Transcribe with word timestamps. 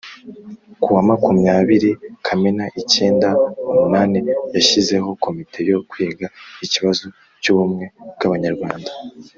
ku 0.81 0.87
wa 0.95 1.01
makumyabiri 1.09 1.89
Kamena 2.25 2.65
icyenda 2.81 3.27
umunani, 3.69 4.19
yashyizeho 4.55 5.09
Komite 5.23 5.57
yo 5.71 5.79
kwiga 5.89 6.27
ikibazo 6.65 7.05
cy'ubumwe 7.41 7.85
bw'Abanyarwanda, 8.15 8.91